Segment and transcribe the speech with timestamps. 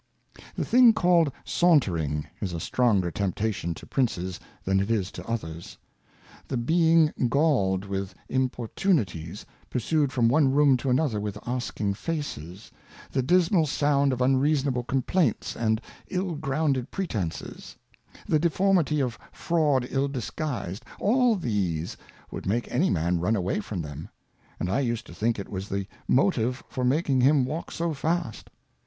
[0.55, 5.77] The thing called Sauntering, is a stronger Temptation to Princes than it is to others.
[6.47, 12.71] The being galled with Impor tunities, pursued from one Room to another with asking Faces;
[13.11, 15.79] the dismal Sound of unreasonable Complaints, and
[16.09, 17.77] ill grounded Pretences;
[18.25, 21.95] the Deformity of Fraud ill disguised; all these
[22.31, 24.09] would make any Man run away from them;
[24.59, 28.49] and I used to think it was the Motive for making him walk so fast.